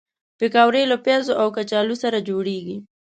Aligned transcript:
پکورې 0.39 0.83
له 0.91 0.97
پیازو 1.05 1.33
او 1.41 1.47
کچالو 1.57 1.95
سره 2.03 2.17
جوړېږي 2.29 2.77